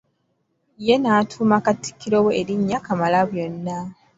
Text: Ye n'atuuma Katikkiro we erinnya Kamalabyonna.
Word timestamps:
Ye 0.85 0.95
n'atuuma 0.99 1.57
Katikkiro 1.65 2.17
we 2.25 2.31
erinnya 2.41 2.77
Kamalabyonna. 2.85 3.77